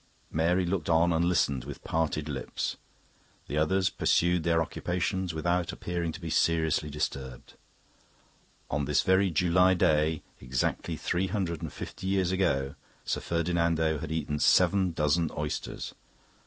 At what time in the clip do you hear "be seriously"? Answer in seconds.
6.19-6.89